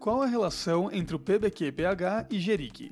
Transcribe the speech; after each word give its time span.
Qual 0.00 0.22
a 0.22 0.26
relação 0.26 0.90
entre 0.90 1.14
o 1.14 1.18
PBQ-PH 1.18 2.28
e 2.30 2.40
Jeric? 2.40 2.90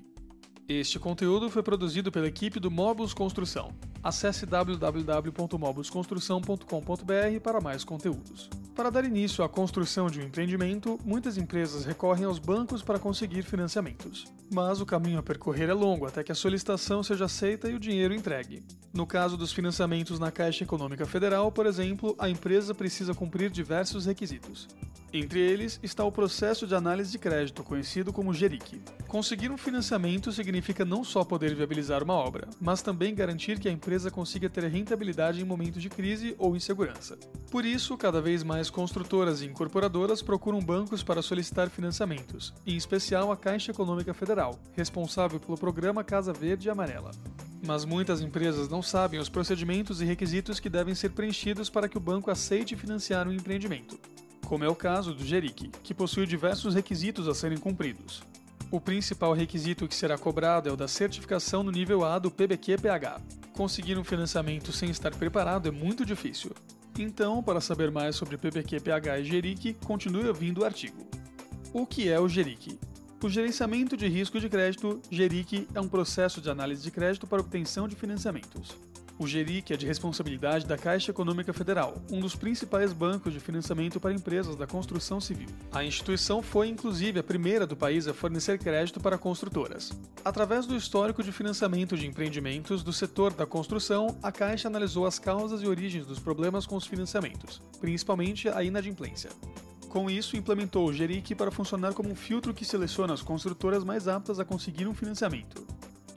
Este 0.68 0.98
conteúdo 0.98 1.48
foi 1.48 1.62
produzido 1.62 2.12
pela 2.12 2.26
equipe 2.26 2.60
do 2.60 2.70
Mobus 2.70 3.14
Construção. 3.14 3.72
Acesse 4.02 4.46
www.mobusconstrução.com.br 4.46 7.40
para 7.42 7.60
mais 7.60 7.84
conteúdos. 7.84 8.48
Para 8.74 8.90
dar 8.90 9.04
início 9.04 9.42
à 9.42 9.48
construção 9.48 10.06
de 10.06 10.20
um 10.20 10.24
empreendimento, 10.24 10.98
muitas 11.04 11.36
empresas 11.36 11.84
recorrem 11.84 12.24
aos 12.24 12.38
bancos 12.38 12.80
para 12.80 12.98
conseguir 12.98 13.42
financiamentos. 13.42 14.24
Mas 14.52 14.80
o 14.80 14.86
caminho 14.86 15.18
a 15.18 15.22
percorrer 15.22 15.68
é 15.68 15.74
longo 15.74 16.06
até 16.06 16.22
que 16.22 16.30
a 16.30 16.34
solicitação 16.34 17.02
seja 17.02 17.24
aceita 17.24 17.68
e 17.68 17.74
o 17.74 17.80
dinheiro 17.80 18.14
entregue. 18.14 18.62
No 18.94 19.06
caso 19.06 19.36
dos 19.36 19.52
financiamentos 19.52 20.20
na 20.20 20.30
Caixa 20.30 20.62
Econômica 20.62 21.06
Federal, 21.06 21.50
por 21.50 21.66
exemplo, 21.66 22.14
a 22.18 22.30
empresa 22.30 22.72
precisa 22.74 23.14
cumprir 23.14 23.50
diversos 23.50 24.06
requisitos. 24.06 24.68
Entre 25.12 25.40
eles 25.40 25.80
está 25.82 26.04
o 26.04 26.12
processo 26.12 26.66
de 26.66 26.74
análise 26.74 27.10
de 27.10 27.18
crédito, 27.18 27.64
conhecido 27.64 28.12
como 28.12 28.34
GERIC. 28.34 28.78
Conseguir 29.06 29.50
um 29.50 29.56
financiamento 29.56 30.30
significa 30.30 30.84
não 30.84 31.02
só 31.02 31.24
poder 31.24 31.54
viabilizar 31.54 32.04
uma 32.04 32.12
obra, 32.12 32.46
mas 32.60 32.82
também 32.82 33.14
garantir 33.14 33.58
que 33.58 33.68
a 33.68 33.72
empresa 33.72 33.87
consiga 34.10 34.48
ter 34.48 34.64
rentabilidade 34.64 35.40
em 35.40 35.44
momentos 35.44 35.82
de 35.82 35.88
crise 35.88 36.34
ou 36.38 36.54
insegurança. 36.54 37.16
Por 37.50 37.64
isso, 37.64 37.96
cada 37.96 38.20
vez 38.20 38.42
mais 38.42 38.70
construtoras 38.70 39.40
e 39.40 39.46
incorporadoras 39.46 40.22
procuram 40.22 40.60
bancos 40.60 41.02
para 41.02 41.22
solicitar 41.22 41.70
financiamentos, 41.70 42.52
em 42.66 42.76
especial 42.76 43.32
a 43.32 43.36
Caixa 43.36 43.70
Econômica 43.70 44.12
Federal, 44.12 44.58
responsável 44.74 45.40
pelo 45.40 45.56
programa 45.56 46.04
Casa 46.04 46.32
Verde 46.32 46.68
e 46.68 46.70
Amarela. 46.70 47.10
Mas 47.66 47.84
muitas 47.84 48.20
empresas 48.20 48.68
não 48.68 48.82
sabem 48.82 49.18
os 49.18 49.28
procedimentos 49.28 50.00
e 50.00 50.04
requisitos 50.04 50.60
que 50.60 50.68
devem 50.68 50.94
ser 50.94 51.10
preenchidos 51.10 51.68
para 51.68 51.88
que 51.88 51.98
o 51.98 52.00
banco 52.00 52.30
aceite 52.30 52.76
financiar 52.76 53.26
um 53.26 53.32
empreendimento 53.32 53.98
como 54.48 54.64
é 54.64 54.68
o 54.68 54.74
caso 54.74 55.12
do 55.12 55.22
Jeric, 55.22 55.68
que 55.82 55.92
possui 55.92 56.26
diversos 56.26 56.74
requisitos 56.74 57.28
a 57.28 57.34
serem 57.34 57.58
cumpridos. 57.58 58.22
O 58.70 58.80
principal 58.80 59.34
requisito 59.34 59.86
que 59.86 59.94
será 59.94 60.16
cobrado 60.16 60.70
é 60.70 60.72
o 60.72 60.76
da 60.76 60.88
certificação 60.88 61.62
no 61.62 61.70
nível 61.70 62.02
A 62.02 62.18
do 62.18 62.30
PBQ-PH. 62.30 63.20
Conseguir 63.58 63.98
um 63.98 64.04
financiamento 64.04 64.70
sem 64.70 64.88
estar 64.88 65.12
preparado 65.16 65.66
é 65.66 65.72
muito 65.72 66.06
difícil. 66.06 66.52
Então, 66.96 67.42
para 67.42 67.60
saber 67.60 67.90
mais 67.90 68.14
sobre 68.14 68.38
PBQ-PH 68.38 69.18
e 69.18 69.24
Jeric, 69.24 69.74
continue 69.84 70.28
ouvindo 70.28 70.60
o 70.60 70.64
artigo. 70.64 71.04
O 71.72 71.84
que 71.84 72.08
é 72.08 72.20
o 72.20 72.28
Jeric? 72.28 72.78
O 73.20 73.28
gerenciamento 73.28 73.96
de 73.96 74.06
risco 74.06 74.38
de 74.38 74.48
crédito, 74.48 75.02
GERIC, 75.10 75.66
é 75.74 75.80
um 75.80 75.88
processo 75.88 76.40
de 76.40 76.48
análise 76.48 76.84
de 76.84 76.92
crédito 76.92 77.26
para 77.26 77.40
obtenção 77.40 77.88
de 77.88 77.96
financiamentos. 77.96 78.76
O 79.18 79.26
GERIC 79.26 79.72
é 79.72 79.76
de 79.76 79.84
responsabilidade 79.84 80.64
da 80.64 80.78
Caixa 80.78 81.10
Econômica 81.10 81.52
Federal, 81.52 82.00
um 82.08 82.20
dos 82.20 82.36
principais 82.36 82.92
bancos 82.92 83.32
de 83.32 83.40
financiamento 83.40 83.98
para 83.98 84.14
empresas 84.14 84.54
da 84.54 84.64
construção 84.64 85.20
civil. 85.20 85.48
A 85.72 85.82
instituição 85.82 86.40
foi, 86.40 86.68
inclusive, 86.68 87.18
a 87.18 87.22
primeira 87.24 87.66
do 87.66 87.76
país 87.76 88.06
a 88.06 88.14
fornecer 88.14 88.60
crédito 88.60 89.00
para 89.00 89.18
construtoras. 89.18 89.90
Através 90.24 90.66
do 90.66 90.76
histórico 90.76 91.20
de 91.20 91.32
financiamento 91.32 91.96
de 91.96 92.06
empreendimentos 92.06 92.84
do 92.84 92.92
setor 92.92 93.32
da 93.32 93.44
construção, 93.44 94.16
a 94.22 94.30
Caixa 94.30 94.68
analisou 94.68 95.04
as 95.04 95.18
causas 95.18 95.62
e 95.62 95.66
origens 95.66 96.06
dos 96.06 96.20
problemas 96.20 96.64
com 96.64 96.76
os 96.76 96.86
financiamentos, 96.86 97.60
principalmente 97.80 98.48
a 98.48 98.62
inadimplência. 98.62 99.30
Com 99.88 100.08
isso, 100.08 100.36
implementou 100.36 100.86
o 100.86 100.92
GERIC 100.92 101.34
para 101.34 101.50
funcionar 101.50 101.92
como 101.92 102.10
um 102.10 102.14
filtro 102.14 102.54
que 102.54 102.64
seleciona 102.64 103.14
as 103.14 103.22
construtoras 103.22 103.82
mais 103.82 104.06
aptas 104.06 104.38
a 104.38 104.44
conseguir 104.44 104.86
um 104.86 104.94
financiamento. 104.94 105.66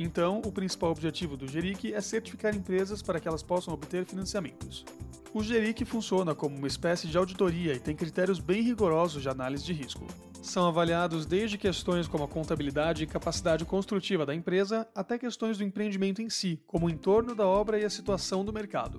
Então, 0.02 0.42
o 0.44 0.52
principal 0.52 0.90
objetivo 0.90 1.38
do 1.38 1.48
GERIC 1.48 1.94
é 1.94 2.02
certificar 2.02 2.56
empresas 2.56 3.04
para 3.04 3.20
que 3.20 3.28
elas 3.28 3.44
possam 3.44 3.72
obter 3.72 4.04
financiamentos. 4.04 4.84
O 5.32 5.44
GERIC 5.44 5.86
funciona 5.86 6.34
como 6.34 6.58
uma 6.58 6.68
espécie 6.68 7.08
de 7.08 7.18
auditoria 7.18 7.74
e 7.74 7.80
tem 7.80 7.96
critérios 7.96 8.40
bem 8.40 8.64
rigorosos 8.64 9.22
de 9.22 9.30
análise 9.30 9.64
de 9.64 9.74
risco. 9.74 10.08
São 10.42 10.68
avaliados 10.68 11.28
desde 11.28 11.56
questões 11.56 12.08
como 12.08 12.24
a 12.24 12.28
contabilidade 12.28 13.04
e 13.04 13.08
capacidade 13.08 13.64
construtiva 13.64 14.26
da 14.26 14.34
empresa 14.34 14.88
até 14.96 15.20
questões 15.20 15.60
do 15.60 15.64
empreendimento 15.64 16.20
em 16.20 16.32
si, 16.32 16.60
como 16.66 16.88
o 16.88 16.90
entorno 16.90 17.36
da 17.36 17.46
obra 17.46 17.80
e 17.80 17.86
a 17.86 17.90
situação 17.90 18.44
do 18.44 18.52
mercado. 18.52 18.98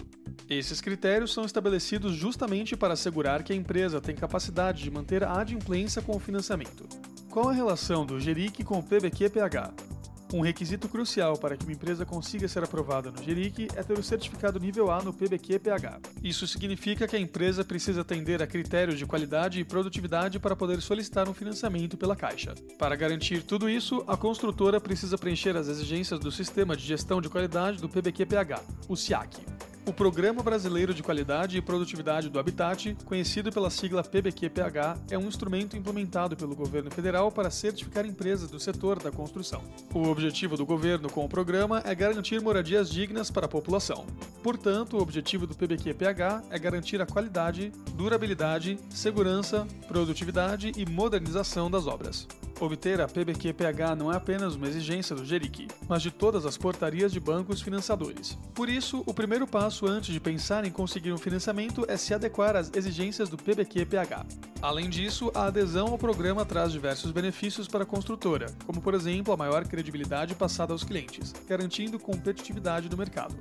Esses 0.48 0.80
critérios 0.80 1.32
são 1.32 1.44
estabelecidos 1.44 2.14
justamente 2.14 2.76
para 2.76 2.94
assegurar 2.94 3.42
que 3.42 3.52
a 3.52 3.56
empresa 3.56 4.00
tem 4.00 4.14
capacidade 4.14 4.84
de 4.84 4.90
manter 4.90 5.24
a 5.24 5.36
adimplência 5.40 6.00
com 6.00 6.16
o 6.16 6.20
financiamento. 6.20 6.88
Qual 7.28 7.48
a 7.48 7.52
relação 7.52 8.06
do 8.06 8.20
GERIC 8.20 8.62
com 8.62 8.78
o 8.78 8.82
PBQ-PH? 8.82 9.91
Um 10.32 10.40
requisito 10.40 10.88
crucial 10.88 11.36
para 11.36 11.58
que 11.58 11.64
uma 11.64 11.74
empresa 11.74 12.06
consiga 12.06 12.48
ser 12.48 12.64
aprovada 12.64 13.10
no 13.10 13.22
GERIC 13.22 13.68
é 13.76 13.82
ter 13.82 13.98
o 13.98 14.02
certificado 14.02 14.58
nível 14.58 14.90
A 14.90 15.02
no 15.02 15.12
PBQ-PH. 15.12 16.00
Isso 16.22 16.46
significa 16.46 17.06
que 17.06 17.14
a 17.14 17.20
empresa 17.20 17.62
precisa 17.62 18.00
atender 18.00 18.42
a 18.42 18.46
critérios 18.46 18.98
de 18.98 19.04
qualidade 19.04 19.60
e 19.60 19.64
produtividade 19.64 20.38
para 20.38 20.56
poder 20.56 20.80
solicitar 20.80 21.28
um 21.28 21.34
financiamento 21.34 21.98
pela 21.98 22.16
Caixa. 22.16 22.54
Para 22.78 22.96
garantir 22.96 23.42
tudo 23.42 23.68
isso, 23.68 24.02
a 24.06 24.16
construtora 24.16 24.80
precisa 24.80 25.18
preencher 25.18 25.54
as 25.54 25.68
exigências 25.68 26.18
do 26.18 26.32
Sistema 26.32 26.74
de 26.74 26.82
Gestão 26.82 27.20
de 27.20 27.28
Qualidade 27.28 27.82
do 27.82 27.88
PBQ-PH, 27.88 28.62
o 28.88 28.96
SIAC. 28.96 29.71
O 29.84 29.92
Programa 29.92 30.44
Brasileiro 30.44 30.94
de 30.94 31.02
Qualidade 31.02 31.58
e 31.58 31.60
Produtividade 31.60 32.28
do 32.28 32.38
Habitat, 32.38 32.96
conhecido 33.04 33.50
pela 33.50 33.68
sigla 33.68 34.04
PBQ-PH, 34.04 34.96
é 35.10 35.18
um 35.18 35.26
instrumento 35.26 35.76
implementado 35.76 36.36
pelo 36.36 36.54
governo 36.54 36.88
federal 36.88 37.32
para 37.32 37.50
certificar 37.50 38.06
empresas 38.06 38.48
do 38.48 38.60
setor 38.60 39.02
da 39.02 39.10
construção. 39.10 39.60
O 39.92 40.06
objetivo 40.08 40.56
do 40.56 40.64
governo 40.64 41.10
com 41.10 41.24
o 41.24 41.28
programa 41.28 41.82
é 41.84 41.92
garantir 41.96 42.40
moradias 42.40 42.88
dignas 42.88 43.28
para 43.28 43.46
a 43.46 43.48
população. 43.48 44.06
Portanto, 44.40 44.96
o 44.96 45.02
objetivo 45.02 45.48
do 45.48 45.54
PBQ-PH 45.56 46.44
é 46.48 46.58
garantir 46.60 47.02
a 47.02 47.06
qualidade, 47.06 47.72
durabilidade, 47.94 48.78
segurança, 48.88 49.66
produtividade 49.88 50.70
e 50.76 50.88
modernização 50.88 51.68
das 51.68 51.88
obras. 51.88 52.28
Obter 52.62 53.00
a 53.00 53.08
PBQ-PH 53.08 53.96
não 53.96 54.12
é 54.12 54.16
apenas 54.16 54.54
uma 54.54 54.68
exigência 54.68 55.16
do 55.16 55.24
GERIC, 55.24 55.66
mas 55.88 56.00
de 56.00 56.12
todas 56.12 56.46
as 56.46 56.56
portarias 56.56 57.10
de 57.10 57.18
bancos 57.18 57.60
financiadores. 57.60 58.38
Por 58.54 58.68
isso, 58.68 59.02
o 59.04 59.12
primeiro 59.12 59.48
passo 59.48 59.84
antes 59.84 60.14
de 60.14 60.20
pensar 60.20 60.64
em 60.64 60.70
conseguir 60.70 61.12
um 61.12 61.18
financiamento 61.18 61.84
é 61.88 61.96
se 61.96 62.14
adequar 62.14 62.54
às 62.54 62.70
exigências 62.72 63.28
do 63.28 63.36
PBQ-PH. 63.36 64.24
Além 64.62 64.88
disso, 64.88 65.32
a 65.34 65.46
adesão 65.46 65.88
ao 65.88 65.98
programa 65.98 66.44
traz 66.44 66.70
diversos 66.70 67.10
benefícios 67.10 67.66
para 67.66 67.82
a 67.82 67.86
construtora, 67.86 68.46
como 68.64 68.80
por 68.80 68.94
exemplo 68.94 69.34
a 69.34 69.36
maior 69.36 69.66
credibilidade 69.66 70.36
passada 70.36 70.72
aos 70.72 70.84
clientes, 70.84 71.34
garantindo 71.48 71.98
competitividade 71.98 72.88
do 72.88 72.96
mercado. 72.96 73.34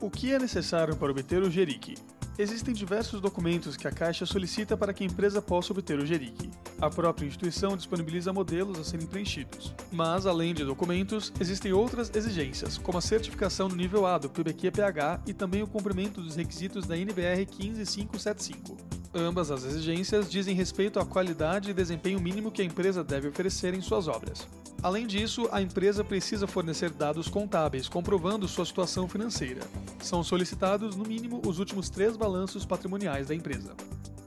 O 0.00 0.08
que 0.08 0.32
é 0.32 0.38
necessário 0.38 0.94
para 0.94 1.10
obter 1.10 1.42
o 1.42 1.50
GERIC? 1.50 1.96
Existem 2.38 2.72
diversos 2.72 3.20
documentos 3.20 3.76
que 3.76 3.88
a 3.88 3.92
Caixa 3.92 4.24
solicita 4.24 4.76
para 4.76 4.92
que 4.92 5.02
a 5.02 5.06
empresa 5.06 5.42
possa 5.42 5.72
obter 5.72 5.98
o 5.98 6.06
GERIC. 6.06 6.50
A 6.80 6.90
própria 6.90 7.26
instituição 7.26 7.76
disponibiliza 7.76 8.32
modelos 8.32 8.78
a 8.78 8.84
serem 8.84 9.06
preenchidos. 9.06 9.74
Mas, 9.92 10.26
além 10.26 10.52
de 10.52 10.64
documentos, 10.64 11.32
existem 11.40 11.72
outras 11.72 12.10
exigências, 12.14 12.76
como 12.78 12.98
a 12.98 13.00
certificação 13.00 13.68
no 13.68 13.76
nível 13.76 14.06
A 14.06 14.18
do 14.18 14.28
PBQ-PH 14.28 15.22
e 15.26 15.32
também 15.32 15.62
o 15.62 15.66
cumprimento 15.66 16.20
dos 16.20 16.36
requisitos 16.36 16.86
da 16.86 16.96
NBR 16.96 17.46
15575. 17.46 18.76
Ambas 19.14 19.50
as 19.50 19.64
exigências 19.64 20.28
dizem 20.28 20.56
respeito 20.56 20.98
à 20.98 21.06
qualidade 21.06 21.70
e 21.70 21.74
desempenho 21.74 22.20
mínimo 22.20 22.50
que 22.50 22.60
a 22.60 22.64
empresa 22.64 23.04
deve 23.04 23.28
oferecer 23.28 23.72
em 23.72 23.80
suas 23.80 24.08
obras. 24.08 24.48
Além 24.82 25.06
disso, 25.06 25.48
a 25.52 25.62
empresa 25.62 26.04
precisa 26.04 26.46
fornecer 26.46 26.90
dados 26.90 27.28
contábeis 27.28 27.88
comprovando 27.88 28.48
sua 28.48 28.66
situação 28.66 29.08
financeira. 29.08 29.62
São 30.02 30.22
solicitados, 30.22 30.96
no 30.96 31.04
mínimo, 31.04 31.40
os 31.46 31.58
últimos 31.58 31.88
três 31.88 32.16
balanços 32.16 32.66
patrimoniais 32.66 33.28
da 33.28 33.34
empresa. 33.34 33.74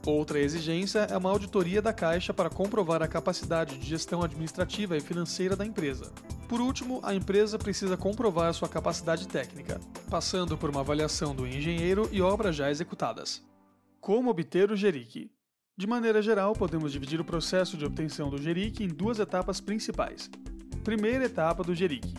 Outra 0.08 0.40
exigência 0.40 1.00
é 1.00 1.18
uma 1.18 1.30
auditoria 1.30 1.82
da 1.82 1.92
Caixa 1.92 2.34
para 2.34 2.50
comprovar 2.50 3.04
a 3.04 3.10
capacidade 3.10 3.78
de 3.78 3.86
gestão 3.86 4.24
administrativa 4.24 4.96
e 4.96 5.02
financeira 5.02 5.54
da 5.54 5.66
empresa. 5.66 6.14
Por 6.48 6.62
último, 6.62 7.02
a 7.04 7.14
empresa 7.14 7.60
precisa 7.60 7.98
comprovar 7.98 8.54
sua 8.54 8.70
capacidade 8.70 9.28
técnica, 9.28 9.82
passando 10.10 10.58
por 10.58 10.70
uma 10.70 10.80
avaliação 10.80 11.36
do 11.36 11.46
engenheiro 11.46 12.08
e 12.10 12.22
obras 12.22 12.56
já 12.56 12.72
executadas. 12.72 13.44
Como 14.00 14.30
obter 14.30 14.72
o 14.72 14.78
GERIC? 14.78 15.30
De 15.76 15.86
maneira 15.86 16.22
geral, 16.22 16.54
podemos 16.54 16.94
dividir 16.94 17.20
o 17.20 17.26
processo 17.26 17.76
de 17.76 17.84
obtenção 17.84 18.30
do 18.30 18.42
GERIC 18.42 18.86
em 18.86 18.88
duas 18.88 19.20
etapas 19.20 19.60
principais. 19.60 20.30
Primeira 20.86 21.26
etapa 21.26 21.66
do 21.66 21.76
GERIC. 21.76 22.14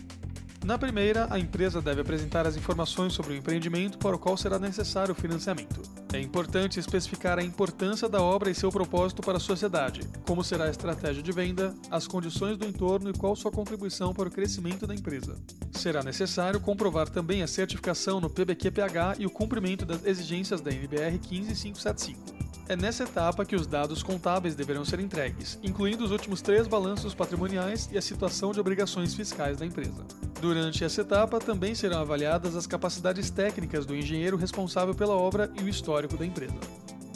Na 0.65 0.77
primeira, 0.77 1.27
a 1.31 1.39
empresa 1.39 1.81
deve 1.81 2.01
apresentar 2.01 2.47
as 2.47 2.57
informações 2.57 3.13
sobre 3.13 3.33
o 3.33 3.37
empreendimento 3.37 3.97
para 3.97 4.17
o 4.17 4.19
qual 4.19 4.37
será 4.37 4.59
necessário 4.59 5.13
o 5.13 5.15
financiamento. 5.15 5.81
É 6.13 6.21
importante 6.21 6.81
especificar 6.81 7.39
a 7.39 7.43
importância 7.43 8.09
da 8.09 8.21
obra 8.21 8.51
e 8.51 8.55
seu 8.55 8.71
propósito 8.71 9.23
para 9.23 9.37
a 9.37 9.41
sociedade, 9.41 10.01
como 10.27 10.45
será 10.45 10.65
a 10.65 10.71
estratégia 10.71 11.23
de 11.23 11.33
venda, 11.33 11.75
as 11.91 12.07
condições 12.07 12.57
do 12.57 12.67
entorno 12.67 13.11
e 13.11 13.13
qual 13.13 13.37
sua 13.37 13.53
contribuição 13.53 14.13
para 14.13 14.29
o 14.29 14.33
crescimento 14.33 14.87
da 14.87 14.95
empresa. 14.95 15.37
Será 15.73 16.03
necessário 16.03 16.61
comprovar 16.61 17.09
também 17.09 17.43
a 17.43 17.47
certificação 17.47 18.21
no 18.21 18.29
PBQ-PH 18.29 19.17
e 19.19 19.27
o 19.27 19.31
cumprimento 19.31 19.87
das 19.87 20.05
exigências 20.05 20.61
da 20.61 20.71
NBR 20.71 21.19
15575. 21.19 22.38
É 22.69 22.77
nessa 22.77 23.05
etapa 23.05 23.47
que 23.47 23.57
os 23.57 23.67
dados 23.67 24.03
contábeis 24.03 24.55
deverão 24.55 24.85
ser 24.85 25.01
entregues, 25.01 25.59
incluindo 25.63 26.05
os 26.05 26.11
últimos 26.11 26.43
três 26.43 26.69
balanços 26.69 27.15
patrimoniais 27.15 27.89
e 27.91 27.97
a 27.97 28.03
situação 28.03 28.53
de 28.53 28.61
obrigações 28.61 29.15
fiscais 29.15 29.57
da 29.57 29.65
empresa. 29.65 30.05
Durante 30.39 30.85
essa 30.85 31.01
etapa, 31.01 31.39
também 31.39 31.75
serão 31.75 31.99
avaliadas 31.99 32.55
as 32.55 32.67
capacidades 32.67 33.31
técnicas 33.31 33.87
do 33.87 33.97
engenheiro 33.97 34.37
responsável 34.37 34.95
pela 34.95 35.15
obra 35.15 35.51
e 35.59 35.65
o 35.65 35.69
histórico 35.69 36.19
da 36.19 36.27
empresa. 36.27 36.59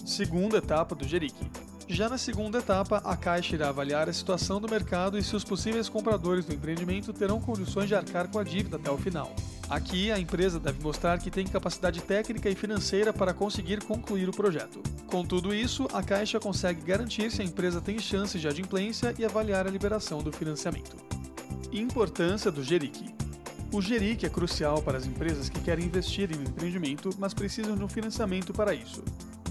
Segunda 0.06 0.56
etapa 0.56 0.94
do 0.94 1.06
GERIC. 1.06 1.36
Já 1.86 2.08
na 2.08 2.16
segunda 2.16 2.60
etapa, 2.60 3.02
a 3.04 3.14
Caixa 3.14 3.54
irá 3.54 3.68
avaliar 3.68 4.08
a 4.08 4.12
situação 4.12 4.58
do 4.58 4.70
mercado 4.70 5.18
e 5.18 5.22
se 5.22 5.36
os 5.36 5.44
possíveis 5.44 5.86
compradores 5.86 6.46
do 6.46 6.54
empreendimento 6.54 7.12
terão 7.12 7.38
condições 7.38 7.88
de 7.88 7.94
arcar 7.94 8.26
com 8.28 8.38
a 8.38 8.44
dívida 8.44 8.76
até 8.76 8.90
o 8.90 8.96
final. 8.96 9.30
Aqui, 9.72 10.12
a 10.12 10.18
empresa 10.18 10.60
deve 10.60 10.82
mostrar 10.82 11.18
que 11.18 11.30
tem 11.30 11.46
capacidade 11.46 12.02
técnica 12.02 12.50
e 12.50 12.54
financeira 12.54 13.10
para 13.10 13.32
conseguir 13.32 13.82
concluir 13.82 14.28
o 14.28 14.32
projeto. 14.32 14.82
Com 15.06 15.24
tudo 15.24 15.54
isso, 15.54 15.88
a 15.94 16.02
Caixa 16.02 16.38
consegue 16.38 16.82
garantir 16.82 17.30
se 17.30 17.40
a 17.40 17.44
empresa 17.44 17.80
tem 17.80 17.98
chances 17.98 18.38
de 18.38 18.46
adimplência 18.46 19.14
e 19.18 19.24
avaliar 19.24 19.66
a 19.66 19.70
liberação 19.70 20.22
do 20.22 20.30
financiamento. 20.30 20.94
Importância 21.72 22.50
do 22.52 22.62
GERIC 22.62 23.14
o 23.72 23.80
GERIC 23.80 24.26
é 24.26 24.28
crucial 24.28 24.82
para 24.82 24.98
as 24.98 25.06
empresas 25.06 25.48
que 25.48 25.58
querem 25.58 25.86
investir 25.86 26.30
em 26.30 26.38
um 26.38 26.42
empreendimento, 26.42 27.08
mas 27.18 27.32
precisam 27.32 27.74
de 27.74 27.82
um 27.82 27.88
financiamento 27.88 28.52
para 28.52 28.74
isso. 28.74 29.02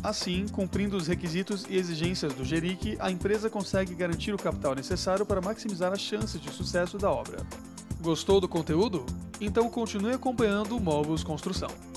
Assim, 0.03 0.45
cumprindo 0.51 0.95
os 0.95 1.07
requisitos 1.07 1.65
e 1.68 1.75
exigências 1.75 2.31
do 2.31 2.45
GERIC, 2.45 2.97
a 3.00 3.09
empresa 3.09 3.50
consegue 3.50 3.95
garantir 3.95 4.31
o 4.31 4.38
capital 4.38 4.75
necessário 4.75 5.25
para 5.25 5.41
maximizar 5.41 5.91
as 5.91 6.01
chances 6.01 6.39
de 6.39 6.51
sucesso 6.51 7.00
da 7.00 7.09
obra. 7.09 7.39
Gostou 8.00 8.39
do 8.39 8.47
conteúdo? 8.47 9.03
Então 9.41 9.67
continue 9.71 10.13
acompanhando 10.13 10.77
o 10.77 10.79
Movos 10.79 11.23
Construção. 11.23 11.90